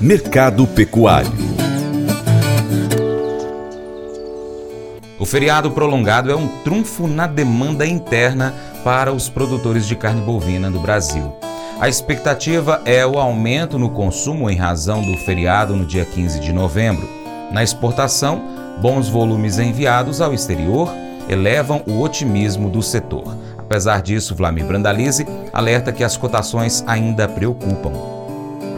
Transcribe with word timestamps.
Mercado 0.00 0.66
Pecuário 0.66 1.50
O 5.20 5.26
feriado 5.26 5.70
prolongado 5.70 6.30
é 6.30 6.34
um 6.34 6.48
trunfo 6.64 7.06
na 7.06 7.26
demanda 7.26 7.86
interna 7.86 8.54
para 8.82 9.12
os 9.12 9.28
produtores 9.28 9.86
de 9.86 9.94
carne 9.94 10.22
bovina 10.22 10.70
do 10.70 10.80
Brasil. 10.80 11.30
A 11.78 11.90
expectativa 11.90 12.80
é 12.86 13.06
o 13.06 13.18
aumento 13.18 13.78
no 13.78 13.90
consumo 13.90 14.48
em 14.48 14.56
razão 14.56 15.02
do 15.02 15.14
feriado 15.18 15.76
no 15.76 15.84
dia 15.84 16.06
15 16.06 16.40
de 16.40 16.54
novembro. 16.54 17.06
Na 17.52 17.62
exportação, 17.62 18.42
bons 18.80 19.10
volumes 19.10 19.58
enviados 19.58 20.22
ao 20.22 20.32
exterior 20.32 20.90
elevam 21.28 21.82
o 21.86 22.00
otimismo 22.00 22.70
do 22.70 22.82
setor. 22.82 23.36
Apesar 23.58 24.00
disso, 24.00 24.34
Vlamir 24.34 24.64
Brandalize 24.64 25.26
alerta 25.52 25.92
que 25.92 26.02
as 26.02 26.16
cotações 26.16 26.82
ainda 26.86 27.28
preocupam. 27.28 28.19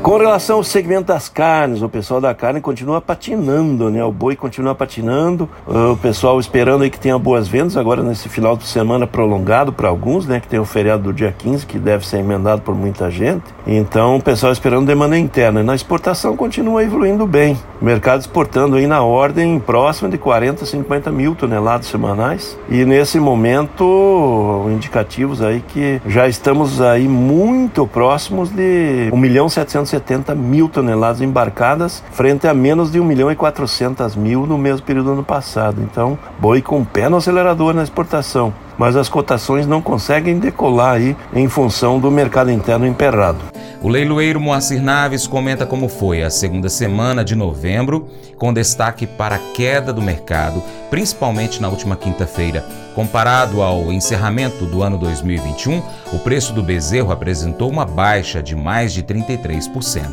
Com 0.02 0.18
relação 0.18 0.56
ao 0.56 0.64
segmento 0.64 1.04
das 1.04 1.28
carnes, 1.28 1.80
o 1.80 1.88
pessoal 1.88 2.20
da 2.20 2.34
carne 2.34 2.60
continua 2.60 3.00
patinando, 3.00 3.88
né? 3.88 4.02
O 4.04 4.10
boi 4.10 4.34
continua 4.34 4.74
patinando, 4.74 5.48
o 5.64 5.96
pessoal 5.96 6.40
esperando 6.40 6.82
aí 6.82 6.90
que 6.90 6.98
tenha 6.98 7.16
boas 7.16 7.46
vendas 7.46 7.76
agora 7.76 8.02
nesse 8.02 8.28
final 8.28 8.56
de 8.56 8.66
semana 8.66 9.06
prolongado 9.06 9.72
para 9.72 9.88
alguns, 9.88 10.26
né? 10.26 10.40
Que 10.40 10.48
tem 10.48 10.58
o 10.58 10.64
feriado 10.64 11.04
do 11.04 11.12
dia 11.12 11.32
15 11.38 11.64
que 11.66 11.78
deve 11.78 12.04
ser 12.04 12.18
emendado 12.18 12.62
por 12.62 12.74
muita 12.74 13.12
gente. 13.12 13.44
Então, 13.64 14.16
o 14.16 14.22
pessoal 14.22 14.52
esperando 14.52 14.86
demanda 14.86 15.16
interna. 15.16 15.60
E 15.60 15.62
na 15.62 15.74
exportação 15.74 16.36
continua 16.36 16.82
evoluindo 16.82 17.24
bem. 17.24 17.56
O 17.80 17.84
mercado 17.84 18.22
exportando 18.22 18.74
aí 18.74 18.88
na 18.88 19.02
ordem 19.02 19.60
próxima 19.60 20.10
de 20.10 20.18
40, 20.18 20.66
50 20.66 21.12
mil 21.12 21.36
toneladas 21.36 21.86
semanais. 21.86 22.58
E 22.68 22.84
nesse 22.84 23.20
momento, 23.20 24.66
indicativos 24.68 25.40
aí 25.40 25.60
que 25.60 26.02
já 26.08 26.26
estamos 26.26 26.80
aí 26.80 27.06
muito 27.06 27.86
próximos 27.86 28.50
de 28.50 29.08
1 29.12 29.16
milhão 29.16 29.48
700 29.48 29.91
170 29.92 30.34
mil 30.34 30.68
toneladas 30.68 31.20
embarcadas, 31.20 32.02
frente 32.12 32.48
a 32.48 32.54
menos 32.54 32.90
de 32.90 32.98
1 32.98 33.04
milhão 33.04 33.30
e 33.30 33.36
400 33.36 34.16
mil 34.16 34.46
no 34.46 34.56
mesmo 34.56 34.86
período 34.86 35.06
do 35.06 35.12
ano 35.12 35.24
passado. 35.24 35.82
Então, 35.82 36.18
boi 36.38 36.62
com 36.62 36.84
pé 36.84 37.08
no 37.08 37.18
acelerador 37.18 37.74
na 37.74 37.82
exportação. 37.82 38.54
Mas 38.82 38.96
as 38.96 39.08
cotações 39.08 39.64
não 39.64 39.80
conseguem 39.80 40.40
decolar 40.40 40.94
aí 40.94 41.16
em 41.32 41.48
função 41.48 42.00
do 42.00 42.10
mercado 42.10 42.50
interno 42.50 42.84
emperrado. 42.84 43.38
O 43.80 43.88
leiloeiro 43.88 44.40
Moacir 44.40 44.82
Naves 44.82 45.24
comenta 45.24 45.64
como 45.64 45.88
foi 45.88 46.20
a 46.20 46.28
segunda 46.28 46.68
semana 46.68 47.24
de 47.24 47.36
novembro, 47.36 48.08
com 48.36 48.52
destaque 48.52 49.06
para 49.06 49.36
a 49.36 49.38
queda 49.38 49.92
do 49.92 50.02
mercado, 50.02 50.60
principalmente 50.90 51.62
na 51.62 51.68
última 51.68 51.94
quinta-feira. 51.94 52.66
Comparado 52.92 53.62
ao 53.62 53.92
encerramento 53.92 54.66
do 54.66 54.82
ano 54.82 54.98
2021, 54.98 55.80
o 56.12 56.18
preço 56.18 56.52
do 56.52 56.60
bezerro 56.60 57.12
apresentou 57.12 57.70
uma 57.70 57.84
baixa 57.84 58.42
de 58.42 58.56
mais 58.56 58.92
de 58.92 59.04
33%. 59.04 60.08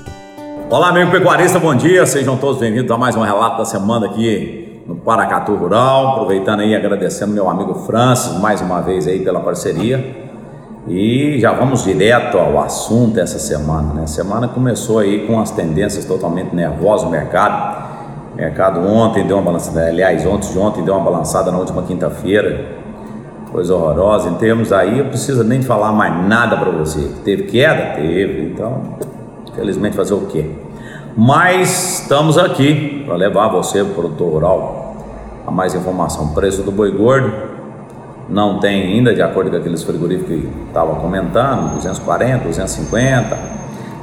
Olá, 0.70 0.90
amigo 0.90 1.10
pecuarista, 1.10 1.58
bom 1.58 1.74
dia. 1.74 2.06
Sejam 2.06 2.38
todos 2.38 2.60
bem-vindos 2.60 2.92
a 2.92 2.98
mais 3.00 3.16
um 3.16 3.24
relato 3.24 3.58
da 3.58 3.66
semana 3.66 4.06
aqui 4.06 4.69
no 4.90 4.96
Paracatu 4.96 5.54
Rural. 5.54 6.14
Aproveitando 6.14 6.62
aí, 6.62 6.76
agradecendo 6.76 7.32
meu 7.32 7.48
amigo 7.48 7.76
Francis 7.76 8.40
mais 8.40 8.60
uma 8.60 8.82
vez 8.82 9.08
aí 9.08 9.20
pela 9.20 9.40
parceria. 9.40 10.28
E 10.88 11.38
já 11.40 11.52
vamos 11.54 11.84
direto 11.84 12.40
ao 12.40 12.60
assunto 12.60 13.20
essa 13.20 13.38
semana. 13.38 13.94
Né? 13.94 14.08
Semana 14.08 14.48
começou 14.48 14.98
aí 14.98 15.28
com 15.28 15.40
as 15.40 15.52
tendências 15.52 16.06
totalmente 16.06 16.56
nervosas 16.56 17.06
no 17.06 17.12
mercado. 17.12 17.88
O 18.34 18.36
mercado 18.36 18.80
ontem 18.80 19.28
deu 19.28 19.38
uma 19.38 19.44
balançada, 19.44 19.86
aliás, 19.86 20.26
ontem 20.26 20.52
de 20.52 20.58
ontem 20.58 20.84
deu 20.84 20.96
uma 20.96 21.04
balançada 21.04 21.52
na 21.52 21.60
última 21.60 21.84
quinta-feira. 21.84 22.80
Coisa 23.52 23.76
horrorosa. 23.76 24.30
Em 24.30 24.36
termos 24.36 24.74
aí, 24.74 24.98
eu 24.98 25.06
preciso 25.06 25.44
nem 25.44 25.62
falar 25.62 25.92
mais 25.92 26.28
nada 26.28 26.58
para 26.58 26.72
você. 26.72 27.12
Teve 27.24 27.44
queda? 27.44 27.96
Teve. 27.96 28.54
Então, 28.54 28.82
infelizmente, 29.52 29.96
fazer 29.96 30.16
o 30.16 30.22
quê? 30.22 30.50
Mas 31.16 32.02
estamos 32.02 32.38
aqui 32.38 33.04
para 33.06 33.16
levar 33.16 33.48
você, 33.50 33.84
produtor 33.84 34.32
rural, 34.32 34.96
a 35.46 35.52
mais 35.52 35.74
informação. 35.76 36.34
Preço 36.34 36.64
do 36.64 36.72
boi 36.72 36.92
gordo 36.92 37.32
não 38.30 38.60
tem 38.60 38.84
ainda, 38.84 39.14
de 39.14 39.22
acordo 39.22 39.50
com 39.50 39.58
aqueles 39.58 39.84
frigoríficos 39.84 40.30
que 40.30 40.50
estava 40.68 40.96
comentando, 40.96 41.74
240, 41.76 42.46
250. 42.46 43.38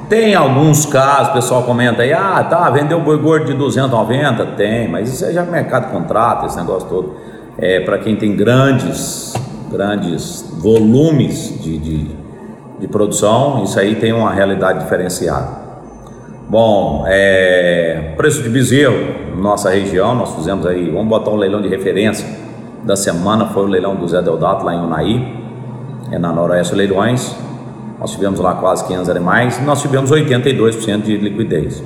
Tem 0.08 0.34
alguns 0.34 0.86
casos, 0.86 1.30
o 1.30 1.32
pessoal 1.32 1.62
comenta 1.62 2.02
aí, 2.02 2.12
ah, 2.12 2.44
tá, 2.48 2.70
vendeu 2.70 3.00
boi 3.00 3.18
gordo 3.18 3.46
de 3.46 3.54
290, 3.54 4.46
tem, 4.56 4.88
mas 4.88 5.12
isso 5.12 5.24
aí 5.24 5.32
já 5.32 5.42
é 5.42 5.46
mercado 5.46 5.90
contrato, 5.90 6.46
esse 6.46 6.56
negócio 6.56 6.88
todo. 6.88 7.14
É 7.58 7.80
para 7.80 7.98
quem 7.98 8.16
tem 8.16 8.36
grandes, 8.36 9.32
grandes 9.70 10.44
volumes 10.58 11.60
de, 11.60 11.78
de, 11.78 12.10
de, 12.78 12.88
produção, 12.88 13.64
isso 13.64 13.78
aí 13.80 13.96
tem 13.96 14.12
uma 14.12 14.32
realidade 14.32 14.80
diferenciada. 14.80 15.65
Bom, 16.48 17.04
é, 17.08 18.14
preço 18.16 18.42
de 18.42 18.48
bezerro, 18.48 18.96
nossa 19.36 19.70
região, 19.70 20.14
nós 20.14 20.34
fizemos 20.34 20.64
aí, 20.64 20.90
vamos 20.90 21.08
botar 21.08 21.30
um 21.30 21.36
leilão 21.36 21.60
de 21.60 21.68
referência 21.68 22.46
da 22.86 22.94
semana 22.94 23.46
foi 23.46 23.64
o 23.64 23.66
leilão 23.66 23.96
do 23.96 24.06
Zé 24.06 24.22
Deodato 24.22 24.64
lá 24.64 24.72
em 24.72 24.78
Unaí, 24.78 25.34
é 26.12 26.18
na 26.18 26.32
Noroeste 26.32 26.74
Leilões. 26.74 27.34
Nós 27.98 28.12
tivemos 28.12 28.38
lá 28.38 28.54
quase 28.54 28.86
500 28.86 29.08
animais, 29.08 29.66
nós 29.66 29.82
tivemos 29.82 30.10
82% 30.10 31.02
de 31.02 31.16
liquidez. 31.16 31.82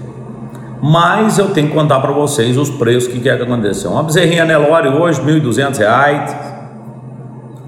Mas 0.82 1.38
eu 1.38 1.50
tenho 1.50 1.68
que 1.68 1.74
contar 1.74 2.00
para 2.00 2.12
vocês 2.12 2.58
os 2.58 2.68
preços 2.68 3.10
que, 3.10 3.28
é 3.28 3.36
que 3.36 3.42
aconteceu. 3.42 3.92
Uma 3.92 4.02
bezerrinha 4.02 4.44
Nelore 4.44 4.88
hoje, 4.88 5.20
R$ 5.22 5.40
1.200. 5.40 6.36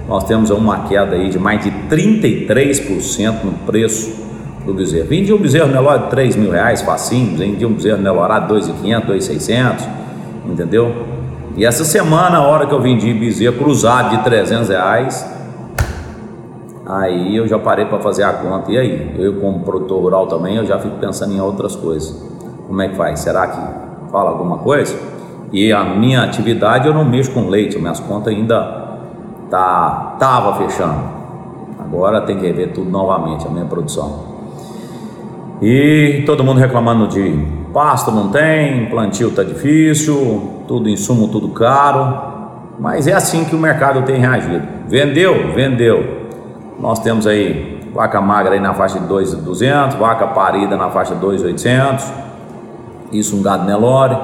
nós 0.08 0.22
temos 0.24 0.50
uma 0.50 0.84
queda 0.84 1.16
aí 1.16 1.30
de 1.30 1.38
mais 1.38 1.64
de 1.64 1.70
33% 1.90 3.44
no 3.44 3.52
preço 3.66 4.24
do 4.64 4.72
bezerro. 4.72 5.08
Vendi 5.08 5.32
um 5.32 5.38
bezerro 5.38 5.66
Nelore 5.68 6.04
de 6.04 6.10
3 6.10 6.36
mil 6.36 6.52
reais, 6.52 6.82
facinho, 6.82 7.36
vendi 7.36 7.66
um 7.66 7.72
bezerro 7.72 8.00
Nelorado 8.00 8.54
2.500, 8.54 9.06
2.600, 9.06 9.82
entendeu? 10.48 11.06
E 11.56 11.64
essa 11.64 11.84
semana, 11.84 12.38
a 12.38 12.42
hora 12.46 12.66
que 12.66 12.72
eu 12.72 12.80
vendi 12.80 13.12
bezerro 13.14 13.56
cruzado 13.56 14.10
de 14.10 14.22
300 14.24 14.68
reais, 14.68 15.36
Aí 16.86 17.34
eu 17.34 17.48
já 17.48 17.58
parei 17.58 17.84
para 17.84 17.98
fazer 17.98 18.22
a 18.22 18.32
conta. 18.32 18.70
E 18.70 18.78
aí? 18.78 19.16
Eu, 19.18 19.40
como 19.40 19.60
produtor 19.60 20.00
rural 20.00 20.28
também, 20.28 20.56
eu 20.56 20.64
já 20.64 20.78
fico 20.78 20.96
pensando 20.98 21.34
em 21.34 21.40
outras 21.40 21.74
coisas. 21.74 22.16
Como 22.68 22.80
é 22.80 22.88
que 22.88 22.94
faz? 22.94 23.18
Será 23.20 23.46
que 23.48 24.10
fala 24.12 24.30
alguma 24.30 24.58
coisa? 24.58 24.96
E 25.52 25.72
a 25.72 25.82
minha 25.82 26.22
atividade 26.22 26.86
eu 26.86 26.94
não 26.94 27.04
mexo 27.04 27.32
com 27.32 27.48
leite, 27.48 27.76
minhas 27.78 27.98
contas 27.98 28.32
ainda 28.32 28.98
tá 29.50 30.16
tava 30.18 30.54
fechando. 30.54 31.16
Agora 31.80 32.20
tem 32.20 32.36
que 32.36 32.46
rever 32.46 32.72
tudo 32.72 32.88
novamente 32.88 33.46
a 33.46 33.50
minha 33.50 33.64
produção. 33.64 34.35
E 35.60 36.22
todo 36.26 36.44
mundo 36.44 36.58
reclamando 36.58 37.08
de 37.08 37.46
pasto 37.72 38.10
não 38.10 38.30
tem, 38.30 38.86
plantio 38.86 39.30
tá 39.30 39.42
difícil, 39.42 40.64
tudo 40.68 40.88
insumo 40.88 41.28
tudo 41.28 41.48
caro. 41.48 42.36
Mas 42.78 43.06
é 43.06 43.12
assim 43.12 43.44
que 43.44 43.54
o 43.54 43.58
mercado 43.58 44.02
tem 44.02 44.20
reagido. 44.20 44.66
Vendeu, 44.86 45.54
vendeu 45.54 46.26
nós 46.78 46.98
temos 46.98 47.26
aí 47.26 47.80
vaca 47.94 48.20
magra 48.20 48.54
aí 48.54 48.60
na 48.60 48.74
faixa 48.74 49.00
de 49.00 49.06
2,200, 49.06 49.96
vaca 49.96 50.26
parida 50.26 50.76
na 50.76 50.90
faixa 50.90 51.14
de 51.14 51.20
2,800. 51.20 52.04
Isso 53.12 53.36
um 53.36 53.42
gado 53.42 53.64
Nelore, 53.64 54.16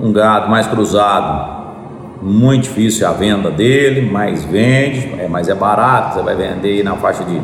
um 0.00 0.12
gado 0.12 0.48
mais 0.48 0.66
cruzado, 0.66 1.62
muito 2.22 2.64
difícil 2.64 3.06
a 3.06 3.12
venda 3.12 3.50
dele, 3.50 4.10
mas 4.10 4.44
vende, 4.44 5.20
é, 5.20 5.28
mas 5.28 5.48
é 5.48 5.54
barato, 5.54 6.14
você 6.14 6.22
vai 6.22 6.34
vender 6.34 6.78
aí 6.78 6.82
na 6.82 6.94
faixa 6.96 7.24
de 7.24 7.40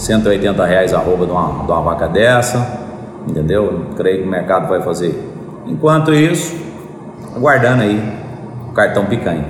180 0.00 0.64
reais 0.64 0.94
a 0.94 0.98
roupa 0.98 1.26
de 1.26 1.32
uma, 1.32 1.64
de 1.64 1.70
uma 1.70 1.82
vaca 1.82 2.08
dessa, 2.08 2.80
entendeu? 3.28 3.86
creio 3.96 4.22
que 4.22 4.28
o 4.28 4.30
mercado 4.30 4.66
vai 4.66 4.80
fazer. 4.80 5.14
Enquanto 5.66 6.14
isso, 6.14 6.56
aguardando 7.36 7.82
aí 7.82 8.02
cartão 8.74 9.04
picanha. 9.04 9.44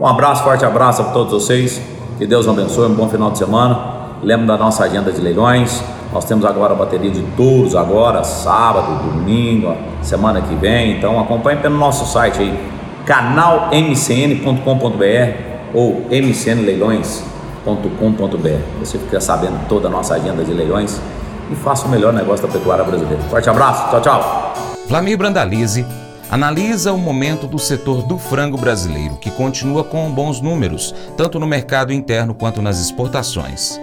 Um 0.00 0.06
abraço, 0.06 0.42
forte 0.42 0.64
abraço 0.64 1.02
a 1.02 1.04
todos 1.06 1.32
vocês. 1.32 1.82
Que 2.18 2.26
Deus 2.26 2.48
abençoe, 2.48 2.86
um 2.86 2.94
bom 2.94 3.08
final 3.08 3.30
de 3.30 3.36
semana. 3.38 3.78
Lembre 4.22 4.46
da 4.46 4.56
nossa 4.56 4.84
agenda 4.84 5.12
de 5.12 5.20
leilões. 5.20 5.82
Nós 6.12 6.24
temos 6.24 6.46
agora 6.46 6.72
a 6.72 6.76
bateria 6.76 7.10
de 7.10 7.20
touros 7.36 7.76
agora, 7.76 8.24
sábado, 8.24 9.02
domingo, 9.02 9.76
semana 10.00 10.40
que 10.40 10.54
vem. 10.54 10.96
Então 10.96 11.20
acompanhe 11.20 11.58
pelo 11.60 11.76
nosso 11.76 12.10
site 12.10 12.40
aí, 12.40 12.58
canalmcn.com.br 13.04 14.54
ou 15.74 16.06
mcnleilões.com.br. 17.64 18.78
Você 18.80 18.98
fica 18.98 19.20
sabendo 19.20 19.66
toda 19.68 19.88
a 19.88 19.90
nossa 19.90 20.14
agenda 20.14 20.44
de 20.44 20.52
leilões 20.52 21.00
e 21.50 21.54
faça 21.56 21.86
o 21.86 21.90
melhor 21.90 22.12
negócio 22.12 22.46
da 22.46 22.52
pecuária 22.52 22.84
brasileira. 22.84 23.22
Forte 23.24 23.48
abraço, 23.48 23.90
tchau, 23.90 24.00
tchau. 24.00 24.54
Flamir 24.86 25.16
Brandalize 25.16 25.84
analisa 26.30 26.92
o 26.92 26.98
momento 26.98 27.46
do 27.46 27.58
setor 27.58 28.02
do 28.02 28.18
frango 28.18 28.56
brasileiro, 28.56 29.16
que 29.16 29.30
continua 29.30 29.84
com 29.84 30.10
bons 30.10 30.40
números, 30.40 30.94
tanto 31.16 31.38
no 31.38 31.46
mercado 31.46 31.92
interno 31.92 32.34
quanto 32.34 32.60
nas 32.60 32.80
exportações. 32.80 33.78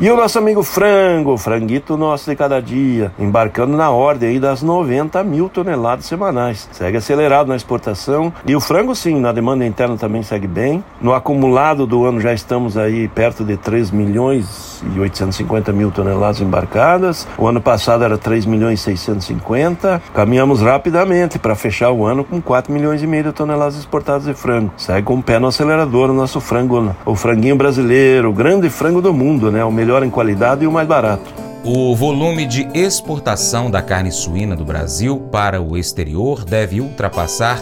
E 0.00 0.10
o 0.10 0.16
nosso 0.16 0.36
amigo 0.36 0.64
frango, 0.64 1.36
franguito 1.36 1.96
nosso 1.96 2.28
de 2.28 2.34
cada 2.34 2.60
dia, 2.60 3.12
embarcando 3.18 3.76
na 3.76 3.90
ordem 3.90 4.30
aí 4.30 4.40
das 4.40 4.60
90 4.60 5.22
mil 5.22 5.48
toneladas 5.48 6.06
semanais. 6.06 6.68
Segue 6.72 6.96
acelerado 6.96 7.46
na 7.46 7.54
exportação. 7.54 8.32
E 8.44 8.56
o 8.56 8.60
frango, 8.60 8.96
sim, 8.96 9.20
na 9.20 9.30
demanda 9.30 9.64
interna 9.64 9.96
também 9.96 10.22
segue 10.24 10.48
bem. 10.48 10.82
No 11.00 11.14
acumulado 11.14 11.86
do 11.86 12.04
ano 12.04 12.20
já 12.20 12.32
estamos 12.32 12.76
aí 12.76 13.06
perto 13.06 13.44
de 13.44 13.56
3 13.56 13.92
milhões 13.92 14.82
e 14.92 14.98
850 14.98 15.72
mil 15.72 15.92
toneladas 15.92 16.40
embarcadas. 16.40 17.28
O 17.38 17.46
ano 17.46 17.60
passado 17.60 18.02
era 18.02 18.18
3 18.18 18.44
milhões 18.44 18.80
e 18.80 18.82
650. 18.82 20.02
Caminhamos 20.12 20.62
rapidamente 20.62 21.38
para 21.38 21.54
fechar 21.54 21.92
o 21.92 22.04
ano 22.04 22.24
com 22.24 22.40
4 22.40 22.72
milhões 22.72 23.02
e 23.02 23.06
meio 23.06 23.24
de 23.24 23.32
toneladas 23.32 23.76
exportadas 23.76 24.24
de 24.24 24.34
frango. 24.34 24.72
Segue 24.76 25.06
com 25.06 25.14
o 25.14 25.22
pé 25.22 25.38
no 25.38 25.46
acelerador 25.46 26.10
o 26.10 26.14
nosso 26.14 26.40
frango, 26.40 26.92
o 27.04 27.14
franguinho 27.14 27.54
brasileiro, 27.54 28.30
o 28.30 28.32
grande 28.32 28.68
frango 28.68 29.00
do 29.00 29.12
mundo, 29.12 29.52
né? 29.52 29.64
O 29.64 29.70
melhor 29.82 30.04
em 30.04 30.10
qualidade 30.10 30.62
e 30.62 30.66
o 30.68 30.72
mais 30.72 30.86
barato. 30.86 31.34
O 31.64 31.94
volume 31.96 32.46
de 32.46 32.68
exportação 32.72 33.68
da 33.68 33.82
carne 33.82 34.12
suína 34.12 34.54
do 34.54 34.64
Brasil 34.64 35.18
para 35.30 35.60
o 35.60 35.76
exterior 35.76 36.44
deve 36.44 36.80
ultrapassar 36.80 37.60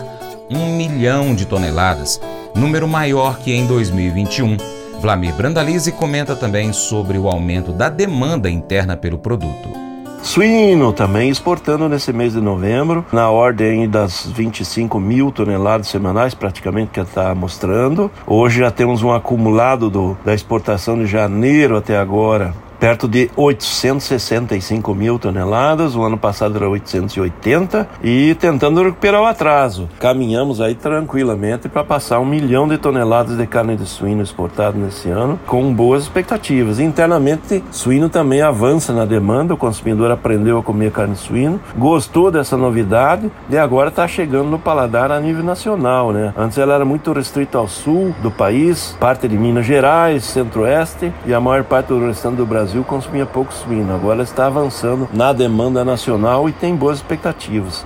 um 0.50 0.76
milhão 0.76 1.34
de 1.34 1.46
toneladas, 1.46 2.20
número 2.54 2.86
maior 2.86 3.38
que 3.38 3.52
em 3.52 3.66
2021. 3.66 4.58
Vlamir 5.00 5.34
Brandalize 5.34 5.90
comenta 5.92 6.36
também 6.36 6.74
sobre 6.74 7.16
o 7.16 7.26
aumento 7.26 7.72
da 7.72 7.88
demanda 7.88 8.50
interna 8.50 8.98
pelo 8.98 9.18
produto. 9.18 9.89
Suíno 10.22 10.92
também 10.92 11.30
exportando 11.30 11.88
nesse 11.88 12.12
mês 12.12 12.34
de 12.34 12.40
novembro, 12.40 13.04
na 13.10 13.30
ordem 13.30 13.88
das 13.88 14.26
25 14.26 15.00
mil 15.00 15.32
toneladas 15.32 15.88
semanais, 15.88 16.34
praticamente 16.34 16.90
que 16.92 17.00
está 17.00 17.34
mostrando. 17.34 18.10
Hoje 18.26 18.60
já 18.60 18.70
temos 18.70 19.02
um 19.02 19.12
acumulado 19.12 19.88
do, 19.88 20.16
da 20.24 20.34
exportação 20.34 20.98
de 20.98 21.06
janeiro 21.06 21.76
até 21.76 21.96
agora 21.96 22.54
perto 22.80 23.06
de 23.06 23.30
865 23.36 24.94
mil 24.94 25.18
toneladas, 25.18 25.94
o 25.94 26.02
ano 26.02 26.16
passado 26.16 26.56
era 26.56 26.68
880, 26.68 27.86
e 28.02 28.34
tentando 28.36 28.82
recuperar 28.82 29.20
o 29.20 29.26
atraso. 29.26 29.86
Caminhamos 29.98 30.62
aí 30.62 30.74
tranquilamente 30.74 31.68
para 31.68 31.84
passar 31.84 32.18
um 32.18 32.24
milhão 32.24 32.66
de 32.66 32.78
toneladas 32.78 33.36
de 33.36 33.46
carne 33.46 33.76
de 33.76 33.84
suíno 33.84 34.22
exportado 34.22 34.78
nesse 34.78 35.10
ano, 35.10 35.38
com 35.46 35.72
boas 35.74 36.04
expectativas. 36.04 36.80
Internamente, 36.80 37.62
suíno 37.70 38.08
também 38.08 38.40
avança 38.40 38.94
na 38.94 39.04
demanda, 39.04 39.52
o 39.52 39.58
consumidor 39.58 40.10
aprendeu 40.10 40.56
a 40.56 40.62
comer 40.62 40.90
carne 40.90 41.12
de 41.12 41.20
suíno, 41.20 41.60
gostou 41.76 42.30
dessa 42.30 42.56
novidade 42.56 43.30
e 43.50 43.58
agora 43.58 43.90
está 43.90 44.08
chegando 44.08 44.48
no 44.48 44.58
paladar 44.58 45.12
a 45.12 45.20
nível 45.20 45.44
nacional, 45.44 46.12
né? 46.12 46.32
Antes 46.34 46.56
ela 46.56 46.74
era 46.74 46.84
muito 46.84 47.12
restrita 47.12 47.58
ao 47.58 47.68
sul 47.68 48.14
do 48.22 48.30
país, 48.30 48.96
parte 48.98 49.28
de 49.28 49.36
Minas 49.36 49.66
Gerais, 49.66 50.24
centro-oeste 50.24 51.12
e 51.26 51.34
a 51.34 51.40
maior 51.40 51.64
parte 51.64 51.88
do 51.88 52.06
restante 52.06 52.36
do 52.36 52.46
Brasil 52.46 52.69
Brasil 52.70 52.84
consumia 52.84 53.26
pouco 53.26 53.52
suíno, 53.52 53.92
agora 53.92 54.22
está 54.22 54.46
avançando 54.46 55.08
na 55.12 55.32
demanda 55.32 55.84
nacional 55.84 56.48
e 56.48 56.52
tem 56.52 56.76
boas 56.76 56.98
expectativas. 56.98 57.84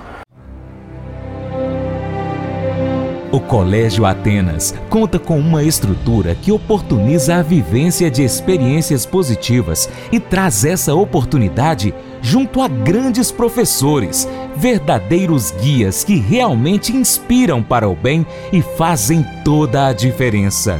O 3.31 3.39
Colégio 3.39 4.05
Atenas 4.05 4.75
conta 4.87 5.17
com 5.17 5.39
uma 5.39 5.63
estrutura 5.63 6.35
que 6.35 6.51
oportuniza 6.51 7.37
a 7.37 7.41
vivência 7.41 8.11
de 8.11 8.23
experiências 8.23 9.07
positivas 9.07 9.89
e 10.11 10.19
traz 10.19 10.63
essa 10.63 10.93
oportunidade 10.93 11.91
junto 12.21 12.61
a 12.61 12.67
grandes 12.67 13.31
professores, 13.31 14.29
verdadeiros 14.55 15.49
guias 15.49 16.03
que 16.03 16.17
realmente 16.17 16.95
inspiram 16.95 17.63
para 17.63 17.89
o 17.89 17.95
bem 17.95 18.23
e 18.53 18.61
fazem 18.61 19.25
toda 19.43 19.87
a 19.87 19.93
diferença. 19.93 20.79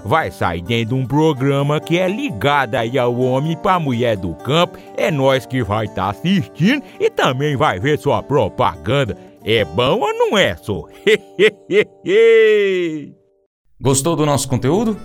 vai 0.05 0.31
sair 0.31 0.61
dentro 0.61 0.95
de 0.95 1.01
um 1.01 1.05
programa 1.05 1.79
que 1.79 1.97
é 1.97 2.07
ligado 2.07 2.75
aí 2.75 2.97
ao 2.97 3.15
homem 3.17 3.55
para 3.57 3.79
mulher 3.79 4.17
do 4.17 4.33
campo. 4.35 4.77
É 4.97 5.09
nós 5.11 5.45
que 5.45 5.63
vai 5.63 5.85
estar 5.85 6.03
tá 6.03 6.09
assistindo 6.09 6.83
e 6.99 7.09
também 7.09 7.55
vai 7.55 7.79
ver 7.79 7.97
sua 7.97 8.21
propaganda. 8.21 9.17
É 9.43 9.65
bom 9.65 9.99
ou 9.99 10.13
não 10.13 10.37
é, 10.37 10.55
só? 10.55 10.85
Gostou 13.81 14.15
do 14.15 14.25
nosso 14.25 14.47
conteúdo? 14.47 14.95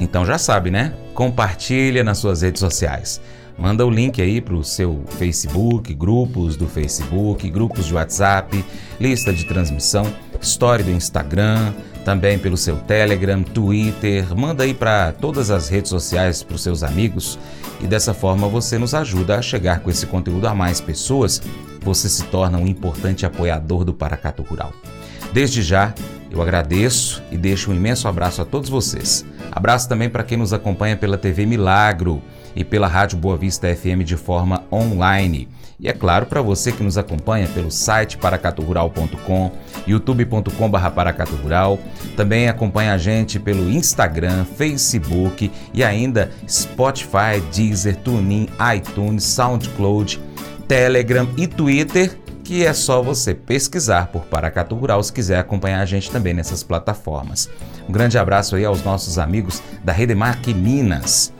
Então 0.00 0.24
já 0.24 0.38
sabe, 0.38 0.70
né? 0.70 0.94
Compartilha 1.14 2.04
nas 2.04 2.18
suas 2.18 2.42
redes 2.42 2.60
sociais. 2.60 3.20
Manda 3.58 3.84
o 3.84 3.90
link 3.90 4.22
aí 4.22 4.40
para 4.40 4.54
o 4.54 4.62
seu 4.62 5.02
Facebook, 5.08 5.92
grupos 5.92 6.56
do 6.56 6.68
Facebook, 6.68 7.50
grupos 7.50 7.86
de 7.86 7.94
WhatsApp, 7.94 8.64
lista 9.00 9.32
de 9.32 9.44
transmissão, 9.44 10.04
história 10.40 10.84
do 10.84 10.92
Instagram, 10.92 11.74
também 12.08 12.38
pelo 12.38 12.56
seu 12.56 12.78
Telegram, 12.78 13.42
Twitter. 13.42 14.34
Manda 14.34 14.64
aí 14.64 14.72
para 14.72 15.12
todas 15.12 15.50
as 15.50 15.68
redes 15.68 15.90
sociais 15.90 16.42
para 16.42 16.54
os 16.54 16.62
seus 16.62 16.82
amigos 16.82 17.38
e 17.82 17.86
dessa 17.86 18.14
forma 18.14 18.48
você 18.48 18.78
nos 18.78 18.94
ajuda 18.94 19.38
a 19.38 19.42
chegar 19.42 19.80
com 19.80 19.90
esse 19.90 20.06
conteúdo 20.06 20.48
a 20.48 20.54
mais 20.54 20.80
pessoas. 20.80 21.42
Você 21.82 22.08
se 22.08 22.24
torna 22.24 22.56
um 22.56 22.66
importante 22.66 23.26
apoiador 23.26 23.84
do 23.84 23.92
Paracato 23.92 24.42
Rural. 24.42 24.72
Desde 25.34 25.60
já, 25.60 25.92
eu 26.30 26.40
agradeço 26.40 27.22
e 27.30 27.36
deixo 27.36 27.72
um 27.72 27.74
imenso 27.74 28.08
abraço 28.08 28.40
a 28.40 28.46
todos 28.46 28.70
vocês. 28.70 29.22
Abraço 29.52 29.86
também 29.86 30.08
para 30.08 30.24
quem 30.24 30.38
nos 30.38 30.54
acompanha 30.54 30.96
pela 30.96 31.18
TV 31.18 31.44
Milagro 31.44 32.22
e 32.56 32.64
pela 32.64 32.88
Rádio 32.88 33.18
Boa 33.18 33.36
Vista 33.36 33.68
FM 33.76 34.02
de 34.02 34.16
forma 34.16 34.64
online. 34.72 35.46
E 35.80 35.88
é 35.88 35.92
claro, 35.92 36.26
para 36.26 36.42
você 36.42 36.72
que 36.72 36.82
nos 36.82 36.98
acompanha 36.98 37.46
pelo 37.48 37.70
site 37.70 38.18
paracaturural.com, 38.18 39.52
youtube.com.br 39.86 40.90
paracaturural, 40.92 41.78
também 42.16 42.48
acompanha 42.48 42.94
a 42.94 42.98
gente 42.98 43.38
pelo 43.38 43.70
Instagram, 43.70 44.44
Facebook 44.44 45.52
e 45.72 45.84
ainda 45.84 46.32
Spotify, 46.48 47.40
Deezer, 47.54 47.96
TuneIn, 47.96 48.48
iTunes, 48.76 49.22
SoundCloud, 49.22 50.20
Telegram 50.66 51.28
e 51.36 51.46
Twitter 51.46 52.18
que 52.48 52.64
é 52.64 52.72
só 52.72 53.02
você 53.02 53.34
pesquisar 53.34 54.06
por 54.06 54.22
Paracatu 54.22 54.74
Rural 54.74 55.02
se 55.02 55.12
quiser 55.12 55.38
acompanhar 55.38 55.82
a 55.82 55.84
gente 55.84 56.10
também 56.10 56.32
nessas 56.32 56.62
plataformas. 56.62 57.46
Um 57.86 57.92
grande 57.92 58.16
abraço 58.16 58.56
aí 58.56 58.64
aos 58.64 58.82
nossos 58.82 59.18
amigos 59.18 59.62
da 59.84 59.92
Redemark 59.92 60.46
Minas. 60.54 61.30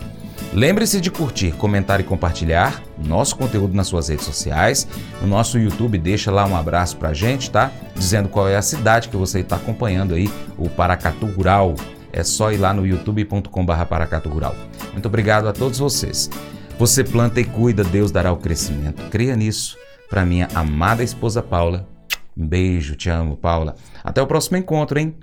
Lembre-se 0.52 1.00
de 1.00 1.10
curtir, 1.10 1.52
comentar 1.52 2.00
e 2.00 2.04
compartilhar 2.04 2.82
nosso 2.96 3.36
conteúdo 3.36 3.74
nas 3.74 3.86
suas 3.86 4.08
redes 4.08 4.24
sociais. 4.24 4.88
No 5.20 5.28
nosso 5.28 5.58
YouTube, 5.58 5.98
deixa 5.98 6.30
lá 6.30 6.46
um 6.46 6.56
abraço 6.56 6.96
pra 6.96 7.12
gente, 7.12 7.50
tá? 7.50 7.70
Dizendo 7.94 8.28
qual 8.28 8.48
é 8.48 8.56
a 8.56 8.62
cidade 8.62 9.08
que 9.08 9.16
você 9.16 9.40
está 9.40 9.56
acompanhando 9.56 10.14
aí, 10.14 10.30
o 10.56 10.68
Paracatu 10.68 11.26
Rural. 11.26 11.74
É 12.10 12.24
só 12.24 12.50
ir 12.50 12.56
lá 12.56 12.72
no 12.72 12.86
youtube.com.br 12.86 13.84
Paracatu 13.88 14.30
Rural. 14.30 14.56
Muito 14.92 15.06
obrigado 15.06 15.46
a 15.48 15.52
todos 15.52 15.78
vocês. 15.78 16.30
Você 16.78 17.04
planta 17.04 17.40
e 17.40 17.44
cuida, 17.44 17.84
Deus 17.84 18.10
dará 18.10 18.32
o 18.32 18.38
crescimento. 18.38 19.02
Creia 19.10 19.36
nisso 19.36 19.76
para 20.08 20.24
minha 20.24 20.48
amada 20.54 21.02
esposa 21.02 21.42
Paula. 21.42 21.86
Um 22.34 22.46
beijo, 22.46 22.96
te 22.96 23.10
amo, 23.10 23.36
Paula. 23.36 23.76
Até 24.02 24.22
o 24.22 24.26
próximo 24.26 24.56
encontro, 24.56 24.98
hein? 24.98 25.14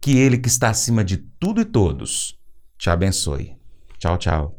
Que 0.00 0.18
Ele 0.18 0.38
que 0.38 0.48
está 0.48 0.70
acima 0.70 1.04
de 1.04 1.18
tudo 1.18 1.60
e 1.60 1.64
todos 1.64 2.38
te 2.78 2.88
abençoe. 2.88 3.63
Tchau, 4.04 4.18
tchau. 4.18 4.54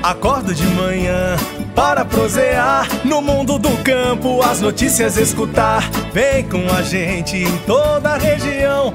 Acordo 0.00 0.54
de 0.54 0.64
manhã 0.68 1.36
para 1.74 2.04
prosear 2.04 2.86
no 3.04 3.20
mundo 3.20 3.58
do 3.58 3.82
campo, 3.82 4.40
as 4.42 4.60
notícias 4.60 5.16
escutar. 5.16 5.82
Vem 6.12 6.48
com 6.48 6.72
a 6.72 6.82
gente 6.82 7.36
em 7.36 7.58
toda 7.66 8.10
a 8.10 8.16
região 8.16 8.94